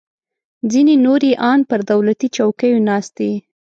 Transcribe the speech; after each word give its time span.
ځینې 0.71 0.95
نور 1.05 1.21
یې 1.29 1.33
ان 1.49 1.59
پر 1.69 1.79
دولتي 1.91 2.27
چوکیو 2.35 2.83
ناست 2.89 3.11
دي 3.19 3.31